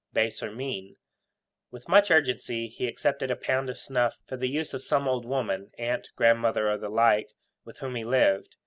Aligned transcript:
base 0.13 0.41
or 0.41 0.49
mean. 0.49 0.95
With 1.69 1.87
much 1.87 2.09
urgency 2.09 2.67
he 2.67 2.87
accepted 2.87 3.29
a 3.29 3.35
pound 3.35 3.69
of 3.69 3.77
snuff 3.77 4.19
for 4.25 4.35
the 4.35 4.49
use 4.49 4.73
of 4.73 4.81
some 4.81 5.07
old 5.07 5.25
woman 5.27 5.69
aunt, 5.77 6.09
grandmother, 6.15 6.67
or 6.71 6.79
the 6.79 6.89
like 6.89 7.29
with 7.65 7.77
whom 7.77 7.93
he 7.93 8.03
lived. 8.03 8.55